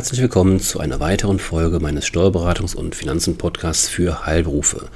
Herzlich 0.00 0.22
willkommen 0.22 0.60
zu 0.60 0.80
einer 0.80 0.98
weiteren 0.98 1.38
Folge 1.38 1.78
meines 1.78 2.06
Steuerberatungs- 2.06 2.74
und 2.74 2.94
Finanzen-Podcasts 2.94 3.90
für 3.90 4.24
Heilberufe. 4.24 4.88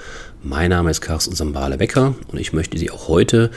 Mein 0.43 0.71
Name 0.71 0.91
ist 0.91 1.03
Carsten 1.03 1.35
Sambale 1.35 1.77
Becker 1.77 2.15
und 2.29 2.39
ich 2.39 2.55
möchte 2.55 2.79
Sie 2.79 2.91
auch 2.91 3.07
heute 3.07 3.51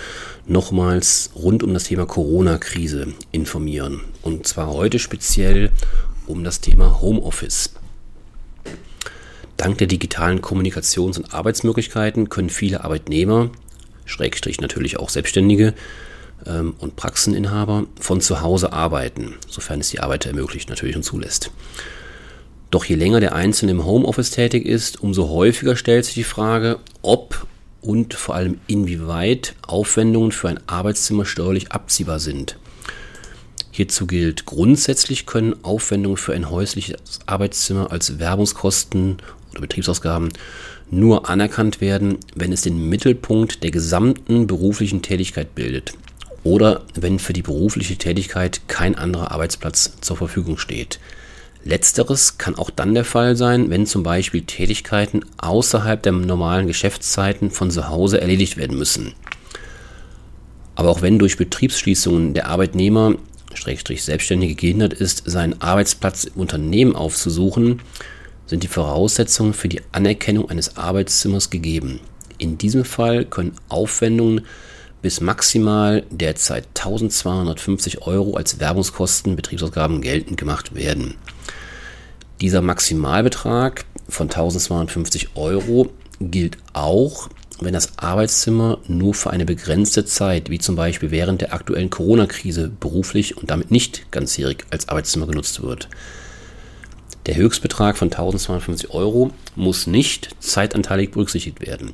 nochmals 0.46 1.30
rund 1.36 1.64
um 1.64 1.74
das 1.74 1.86
Thema 1.86 2.06
Corona-Krise 2.06 3.14
informieren. 3.32 4.02
Und 4.24 4.46
zwar 4.46 4.74
heute 4.74 5.00
speziell 5.00 5.72
um 6.26 6.44
das 6.44 6.60
Thema 6.60 7.00
Homeoffice. 7.00 7.72
Dank 9.56 9.78
der 9.78 9.88
digitalen 9.88 10.42
Kommunikations- 10.42 11.18
und 11.18 11.34
Arbeitsmöglichkeiten 11.34 12.28
können 12.28 12.50
viele 12.50 12.84
Arbeitnehmer, 12.84 13.52
Schrägstrich 14.04 14.60
natürlich 14.60 15.00
auch 15.00 15.08
Selbstständige, 15.08 15.76
ähm, 16.46 16.76
und 16.80 16.96
Praxeninhaber 16.96 17.86
von 18.00 18.22
zu 18.22 18.42
Hause 18.42 18.74
arbeiten, 18.74 19.36
sofern 19.48 19.80
es 19.80 19.90
die 19.90 20.00
Arbeiter 20.00 20.30
ermöglicht 20.30 20.70
natürlich 20.70 20.96
und 20.96 21.04
zulässt. 21.04 21.52
Doch 22.70 22.86
je 22.86 22.96
länger 22.96 23.20
der 23.20 23.34
Einzelne 23.34 23.72
im 23.72 23.86
Homeoffice 23.86 24.32
tätig 24.32 24.66
ist, 24.66 25.02
umso 25.02 25.30
häufiger 25.30 25.76
stellt 25.76 26.06
sich 26.06 26.16
die 26.16 26.24
Frage, 26.24 26.80
ob 27.02 27.48
und 27.82 28.14
vor 28.14 28.36
allem 28.36 28.60
inwieweit 28.68 29.56
Aufwendungen 29.66 30.32
für 30.32 30.50
ein 30.50 30.60
Arbeitszimmer 30.68 31.26
steuerlich 31.26 31.72
abziehbar 31.72 32.20
sind. 32.20 32.58
Hierzu 33.72 34.08
gilt, 34.08 34.46
grundsätzlich 34.46 35.26
können 35.26 35.56
Aufwendungen 35.64 36.18
für 36.18 36.34
ein 36.34 36.50
häusliches 36.50 37.20
Arbeitszimmer 37.26 37.92
als 37.92 38.20
Werbungskosten 38.20 39.18
oder 39.52 39.62
Betriebsausgaben 39.62 40.30
nur 40.90 41.30
anerkannt 41.30 41.80
werden, 41.80 42.18
wenn 42.36 42.52
es 42.52 42.64
den 42.64 42.90
Mittelpunkt 42.90 43.64
der 43.64 43.72
gesamten 43.72 44.48
beruflichen 44.48 45.02
Tätigkeit 45.02 45.54
bildet 45.54 45.94
oder 46.44 46.84
wenn 46.96 47.20
für 47.20 47.34
die 47.34 47.42
berufliche 47.42 47.98
Tätigkeit 47.98 48.62
kein 48.68 48.96
anderer 48.96 49.32
Arbeitsplatz 49.32 49.94
zur 50.02 50.18
Verfügung 50.18 50.58
steht. 50.58 51.00
Letzteres 51.64 52.38
kann 52.38 52.56
auch 52.56 52.70
dann 52.70 52.94
der 52.94 53.04
Fall 53.04 53.36
sein, 53.36 53.70
wenn 53.70 53.86
zum 53.86 54.04
Beispiel 54.04 54.44
Tätigkeiten 54.44 55.26
außerhalb 55.38 56.02
der 56.02 56.14
normalen 56.14 56.68
Geschäftszeiten 56.68 57.52
von 57.52 57.72
zu 57.72 57.90
Hause 57.90 58.22
erledigt 58.22 58.56
werden 58.56 58.78
müssen. 58.78 59.14
Aber 60.76 60.90
auch 60.90 61.02
wenn 61.02 61.20
durch 61.20 61.38
Betriebsschließungen 61.38 62.34
der 62.34 62.48
Arbeitnehmer, 62.48 63.16
Selbstständige, 63.64 64.56
gehindert 64.56 64.94
ist, 64.94 65.24
seinen 65.26 65.62
Arbeitsplatz 65.62 66.26
im 66.26 66.40
Unternehmen 66.40 66.96
aufzusuchen, 66.96 67.82
sind 68.46 68.64
die 68.64 68.68
Voraussetzungen 68.68 69.54
für 69.54 69.68
die 69.68 69.82
Anerkennung 69.92 70.50
eines 70.50 70.78
Arbeitszimmers 70.78 71.50
gegeben. 71.50 72.00
In 72.38 72.58
diesem 72.58 72.86
Fall 72.86 73.26
können 73.26 73.54
Aufwendungen 73.68 74.46
bis 75.02 75.22
maximal 75.22 76.04
derzeit 76.10 76.68
1250 76.76 78.02
Euro 78.02 78.36
als 78.36 78.60
Werbungskosten 78.60 79.36
Betriebsausgaben 79.36 80.02
geltend 80.02 80.38
gemacht 80.38 80.76
werden. 80.76 81.16
Dieser 82.42 82.62
Maximalbetrag 82.62 83.86
von 84.10 84.28
1250 84.28 85.30
Euro 85.36 85.90
gilt 86.20 86.58
auch, 86.74 87.30
wenn 87.60 87.74
das 87.74 87.98
Arbeitszimmer 87.98 88.80
nur 88.88 89.14
für 89.14 89.32
eine 89.32 89.46
begrenzte 89.46 90.06
Zeit, 90.06 90.50
wie 90.50 90.60
zum 90.60 90.76
Beispiel 90.76 91.12
während 91.12 91.42
der 91.42 91.54
aktuellen 91.54 91.90
Corona-Krise, 91.90 92.72
beruflich 92.80 93.38
und 93.38 93.50
damit 93.50 93.72
nicht 93.72 94.12
ganzjährig 94.12 94.66
als 94.70 94.90
Arbeitszimmer 94.90 95.28
genutzt 95.28 95.62
wird. 95.64 95.90
Der 97.26 97.36
Höchstbetrag 97.36 97.98
von 97.98 98.08
1250 98.08 98.92
Euro 98.92 99.32
muss 99.56 99.88
nicht 99.88 100.36
zeitanteilig 100.40 101.12
berücksichtigt 101.12 101.60
werden. 101.60 101.94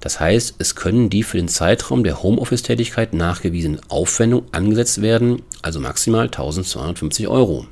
Das 0.00 0.18
heißt, 0.18 0.54
es 0.58 0.74
können 0.74 1.10
die 1.10 1.22
für 1.22 1.36
den 1.36 1.48
Zeitraum 1.48 2.04
der 2.04 2.22
Homeoffice-Tätigkeit 2.22 3.12
nachgewiesenen 3.12 3.80
Aufwendungen 3.88 4.46
angesetzt 4.52 5.02
werden, 5.02 5.42
also 5.62 5.78
maximal 5.78 6.24
1250 6.24 7.28
Euro. 7.28 7.66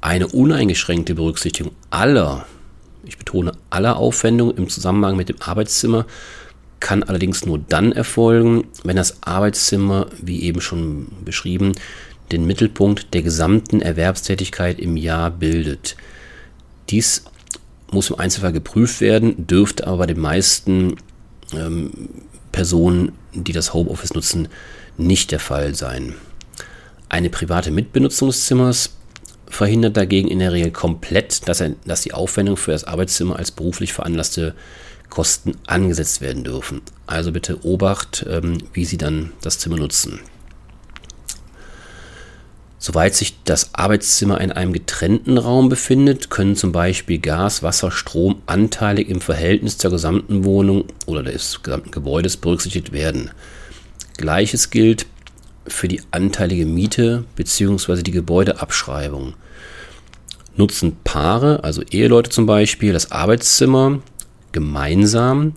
Eine 0.00 0.28
uneingeschränkte 0.28 1.14
Berücksichtigung 1.14 1.72
aller, 1.90 2.46
ich 3.04 3.18
betone 3.18 3.52
aller 3.68 3.96
Aufwendungen 3.96 4.56
im 4.56 4.68
Zusammenhang 4.68 5.16
mit 5.16 5.28
dem 5.28 5.40
Arbeitszimmer 5.40 6.06
kann 6.80 7.02
allerdings 7.02 7.44
nur 7.44 7.58
dann 7.58 7.92
erfolgen, 7.92 8.64
wenn 8.84 8.96
das 8.96 9.22
Arbeitszimmer, 9.22 10.06
wie 10.20 10.42
eben 10.42 10.62
schon 10.62 11.08
beschrieben, 11.24 11.74
den 12.32 12.46
Mittelpunkt 12.46 13.12
der 13.12 13.22
gesamten 13.22 13.82
Erwerbstätigkeit 13.82 14.78
im 14.80 14.96
Jahr 14.96 15.30
bildet. 15.30 15.96
Dies 16.88 17.24
muss 17.90 18.10
im 18.10 18.18
Einzelfall 18.18 18.52
geprüft 18.52 19.00
werden, 19.00 19.46
dürfte 19.46 19.86
aber 19.86 19.98
bei 19.98 20.06
den 20.06 20.20
meisten 20.20 20.96
ähm, 21.52 21.90
Personen, 22.52 23.12
die 23.32 23.52
das 23.52 23.74
Homeoffice 23.74 24.14
nutzen, 24.14 24.48
nicht 24.96 25.30
der 25.32 25.40
Fall 25.40 25.74
sein. 25.74 26.14
Eine 27.08 27.30
private 27.30 27.70
Mitbenutzung 27.70 28.28
des 28.28 28.46
Zimmers 28.46 28.96
verhindert 29.46 29.96
dagegen 29.96 30.28
in 30.28 30.38
der 30.38 30.52
Regel 30.52 30.70
komplett, 30.70 31.48
dass, 31.48 31.60
er, 31.60 31.74
dass 31.84 32.02
die 32.02 32.14
Aufwendung 32.14 32.56
für 32.56 32.70
das 32.70 32.84
Arbeitszimmer 32.84 33.36
als 33.36 33.50
beruflich 33.50 33.92
veranlasste 33.92 34.54
Kosten 35.08 35.56
angesetzt 35.66 36.20
werden 36.20 36.44
dürfen. 36.44 36.82
Also 37.06 37.32
bitte 37.32 37.64
Obacht, 37.64 38.24
ähm, 38.28 38.58
wie 38.72 38.84
Sie 38.84 38.96
dann 38.96 39.32
das 39.42 39.58
Zimmer 39.58 39.76
nutzen. 39.76 40.20
Soweit 42.82 43.14
sich 43.14 43.34
das 43.44 43.74
Arbeitszimmer 43.74 44.40
in 44.40 44.52
einem 44.52 44.72
getrennten 44.72 45.36
Raum 45.36 45.68
befindet, 45.68 46.30
können 46.30 46.56
zum 46.56 46.72
Beispiel 46.72 47.18
Gas, 47.18 47.62
Wasser, 47.62 47.90
Strom 47.90 48.40
anteilig 48.46 49.10
im 49.10 49.20
Verhältnis 49.20 49.76
zur 49.76 49.90
gesamten 49.90 50.44
Wohnung 50.44 50.86
oder 51.04 51.22
des 51.22 51.62
gesamten 51.62 51.90
Gebäudes 51.90 52.38
berücksichtigt 52.38 52.90
werden. 52.92 53.32
Gleiches 54.16 54.70
gilt 54.70 55.04
für 55.66 55.88
die 55.88 56.00
anteilige 56.10 56.64
Miete 56.64 57.24
bzw. 57.36 58.02
die 58.02 58.12
Gebäudeabschreibung. 58.12 59.34
Nutzen 60.56 60.96
Paare, 61.04 61.62
also 61.62 61.82
Eheleute 61.82 62.30
zum 62.30 62.46
Beispiel, 62.46 62.94
das 62.94 63.12
Arbeitszimmer 63.12 63.98
gemeinsam, 64.52 65.52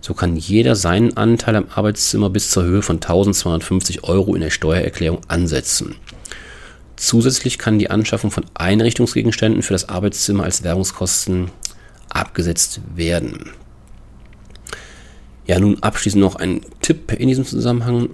so 0.00 0.14
kann 0.14 0.36
jeder 0.36 0.76
seinen 0.76 1.16
Anteil 1.16 1.56
am 1.56 1.66
Arbeitszimmer 1.74 2.30
bis 2.30 2.50
zur 2.50 2.62
Höhe 2.62 2.82
von 2.82 2.96
1250 2.96 4.04
Euro 4.04 4.36
in 4.36 4.42
der 4.42 4.50
Steuererklärung 4.50 5.22
ansetzen. 5.26 5.96
Zusätzlich 6.98 7.58
kann 7.58 7.78
die 7.78 7.90
Anschaffung 7.90 8.32
von 8.32 8.44
Einrichtungsgegenständen 8.54 9.62
für 9.62 9.72
das 9.72 9.88
Arbeitszimmer 9.88 10.42
als 10.42 10.64
Werbungskosten 10.64 11.52
abgesetzt 12.08 12.80
werden. 12.96 13.52
Ja, 15.46 15.60
nun 15.60 15.80
abschließend 15.80 16.20
noch 16.20 16.34
ein 16.34 16.60
Tipp 16.82 17.12
in 17.12 17.28
diesem 17.28 17.44
Zusammenhang. 17.44 18.10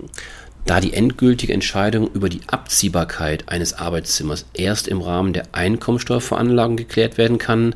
Da 0.66 0.80
die 0.80 0.92
endgültige 0.92 1.54
Entscheidung 1.54 2.10
über 2.12 2.28
die 2.28 2.42
Abziehbarkeit 2.46 3.48
eines 3.48 3.72
Arbeitszimmers 3.72 4.44
erst 4.52 4.86
im 4.86 5.00
Rahmen 5.00 5.32
der 5.32 5.46
Einkommensteuerveranlagung 5.52 6.76
geklärt 6.76 7.16
werden 7.16 7.38
kann, 7.38 7.74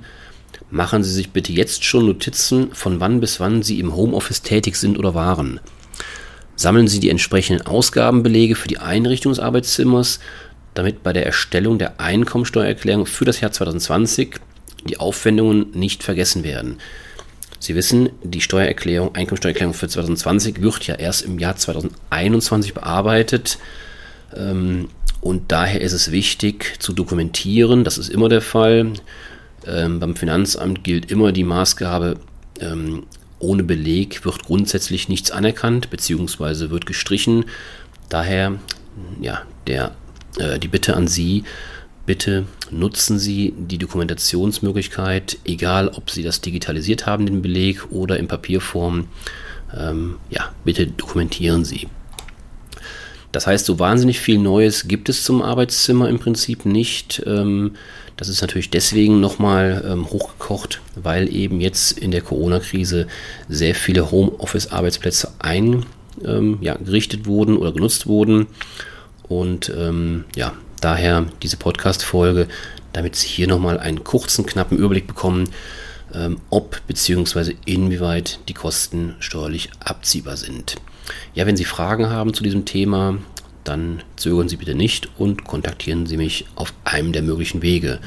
machen 0.71 1.03
Sie 1.05 1.13
sich 1.13 1.31
bitte 1.31 1.53
jetzt 1.53 1.85
schon 1.85 2.07
Notizen, 2.07 2.75
von 2.75 3.01
wann 3.01 3.21
bis 3.21 3.41
wann 3.41 3.63
Sie 3.63 3.81
im 3.81 3.97
Homeoffice 3.97 4.43
tätig 4.43 4.77
sind 4.77 4.99
oder 4.99 5.15
waren. 5.15 5.59
Sammeln 6.55 6.89
Sie 6.89 7.01
die 7.01 7.11
entsprechenden 7.11 7.67
Ausgabenbelege 7.67 8.57
für 8.57 8.69
die 8.69 8.79
Einrichtung 8.79 9.33
des 9.33 9.39
Arbeitszimmers 9.39 10.19
damit 10.79 11.03
bei 11.03 11.13
der 11.13 11.27
Erstellung 11.27 11.77
der 11.77 12.01
Einkommensteuererklärung 12.01 13.05
für 13.05 13.25
das 13.25 13.41
Jahr 13.41 13.51
2020 13.51 14.37
die 14.89 15.01
Aufwendungen 15.01 15.73
nicht 15.73 16.05
vergessen 16.05 16.45
werden. 16.45 16.79
Sie 17.59 17.75
wissen, 17.75 18.11
die 18.23 18.41
Steuererklärung, 18.41 19.13
Einkommensteuererklärung 19.17 19.75
für 19.75 19.89
2020 19.89 20.63
wird 20.63 20.87
ja 20.87 20.95
erst 20.95 21.23
im 21.23 21.41
Jahr 21.41 21.57
2021 21.57 22.75
bearbeitet. 22.75 23.59
Ähm, 24.37 24.89
und 25.21 25.51
daher 25.51 25.81
ist 25.81 25.95
es 25.95 26.13
wichtig 26.13 26.77
zu 26.79 26.93
dokumentieren, 26.93 27.83
das 27.83 27.99
ist 27.99 28.09
immer 28.09 28.29
der 28.29 28.41
Fall. 28.41 28.93
Ähm, 29.67 29.99
beim 29.99 30.15
Finanzamt 30.15 30.85
gilt 30.85 31.11
immer 31.11 31.33
die 31.33 31.43
Maßgabe, 31.43 32.21
ähm, 32.61 33.03
ohne 33.41 33.65
Beleg 33.65 34.25
wird 34.25 34.45
grundsätzlich 34.45 35.09
nichts 35.09 35.33
anerkannt 35.33 35.91
bzw. 35.91 36.71
wird 36.71 36.87
gestrichen. 36.87 37.47
Daher 38.09 38.61
ja, 39.21 39.43
der 39.67 39.93
äh, 40.39 40.59
die 40.59 40.69
Bitte 40.69 40.97
an 40.97 41.09
Sie, 41.09 41.45
bitte 42.07 42.47
nutzen 42.71 43.19
Sie 43.19 43.53
die 43.57 43.79
Dokumentationsmöglichkeit, 43.79 45.39
egal 45.45 45.89
ob 45.89 46.11
Sie 46.11 46.23
das 46.23 46.41
digitalisiert 46.41 47.07
haben, 47.07 47.27
den 47.27 47.43
Beleg 47.43 47.91
oder 47.91 48.19
in 48.19 48.29
Papierform. 48.29 49.09
Ähm, 49.77 50.17
ja, 50.31 50.53
bitte 50.65 50.87
dokumentieren 50.87 51.65
Sie. 51.65 51.89
Das 53.31 53.47
heißt, 53.47 53.67
so 53.67 53.79
wahnsinnig 53.79 54.21
viel 54.21 54.39
Neues 54.39 54.89
gibt 54.89 55.11
es 55.11 55.23
zum 55.23 55.43
Arbeitszimmer 55.43 56.09
im 56.09 56.19
Prinzip 56.19 56.65
nicht. 56.65 57.23
Ähm, 57.27 57.73
das 58.17 58.29
ist 58.29 58.41
natürlich 58.41 58.71
deswegen 58.71 59.21
nochmal 59.21 59.85
ähm, 59.87 60.11
hochgekocht, 60.11 60.81
weil 60.97 61.33
eben 61.33 61.61
jetzt 61.61 61.99
in 61.99 62.11
der 62.11 62.23
Corona-Krise 62.23 63.07
sehr 63.49 63.75
viele 63.75 64.11
Homeoffice-Arbeitsplätze 64.11 65.35
eingerichtet 65.39 67.21
ähm, 67.21 67.27
wurden 67.27 67.57
oder 67.59 67.73
genutzt 67.73 68.07
wurden. 68.07 68.47
Und 69.29 69.73
ähm, 69.77 70.25
ja, 70.35 70.55
daher 70.81 71.27
diese 71.43 71.57
Podcast-Folge, 71.57 72.49
damit 72.93 73.17
Sie 73.17 73.29
hier 73.29 73.47
nochmal 73.47 73.79
einen 73.79 74.05
kurzen, 74.05 74.47
knappen 74.47 74.79
Überblick 74.79 75.07
bekommen, 75.07 75.51
ähm, 76.15 76.41
ob 76.51 76.81
bzw. 76.87 77.55
inwieweit 77.67 78.41
die 78.49 78.55
Kosten 78.55 79.15
steuerlich 79.21 79.71
abziehbar 79.81 80.37
sind. 80.37 80.77
Ja, 81.35 81.47
wenn 81.47 81.57
Sie 81.57 81.65
Fragen 81.65 82.11
haben 82.11 82.35
zu 82.35 82.43
diesem 82.43 82.65
Thema, 82.65 83.19
dann 83.65 84.03
zögern 84.17 84.49
Sie 84.49 84.57
bitte 84.57 84.75
nicht 84.75 85.09
und 85.19 85.45
kontaktieren 85.45 86.07
Sie 86.07 86.17
mich 86.17 86.47
auf 86.55 86.73
einem 86.85 87.13
der 87.13 87.23
möglichen 87.23 87.63
Wege. 87.63 88.01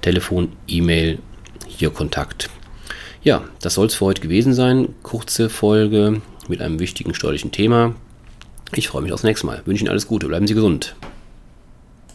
Telefon, 0.00 0.52
E-Mail, 0.66 1.18
hier 1.66 1.90
Kontakt. 1.90 2.50
Ja, 3.22 3.44
das 3.60 3.74
soll 3.74 3.86
es 3.86 3.94
für 3.94 4.06
heute 4.06 4.22
gewesen 4.22 4.54
sein. 4.54 4.94
Kurze 5.02 5.48
Folge 5.48 6.20
mit 6.48 6.60
einem 6.60 6.78
wichtigen 6.80 7.14
steuerlichen 7.14 7.52
Thema. 7.52 7.94
Ich 8.74 8.88
freue 8.88 9.02
mich 9.02 9.12
aufs 9.12 9.22
nächste 9.22 9.46
Mal. 9.46 9.62
Wünsche 9.64 9.84
Ihnen 9.84 9.90
alles 9.90 10.06
Gute. 10.06 10.28
Bleiben 10.28 10.46
Sie 10.46 10.54
gesund. 10.54 10.94